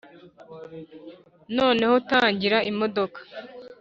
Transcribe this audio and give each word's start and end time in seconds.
noneho, 1.55 1.95
tangira 2.09 2.57
imodoka. 2.71 3.19